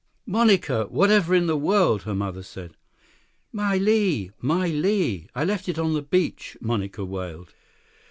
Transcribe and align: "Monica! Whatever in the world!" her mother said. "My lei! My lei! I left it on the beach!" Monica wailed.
"Monica! 0.25 0.85
Whatever 0.85 1.35
in 1.35 1.45
the 1.45 1.55
world!" 1.55 2.01
her 2.05 2.15
mother 2.15 2.41
said. 2.41 2.75
"My 3.51 3.77
lei! 3.77 4.31
My 4.39 4.67
lei! 4.67 5.27
I 5.35 5.45
left 5.45 5.69
it 5.69 5.77
on 5.77 5.93
the 5.93 6.01
beach!" 6.01 6.57
Monica 6.59 7.05
wailed. 7.05 7.53